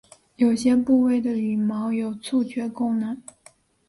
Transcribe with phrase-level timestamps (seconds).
[0.37, 3.21] 有些部位的羽毛有触觉功能。